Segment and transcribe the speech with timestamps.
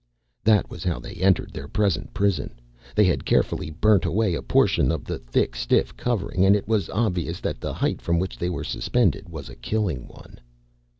[0.43, 2.59] That was how they entered their present prison.
[2.95, 6.89] They had carefully burnt away a portion of the thick, stiff covering and it was
[6.89, 10.39] obvious that the height from which they were suspended was a killing one.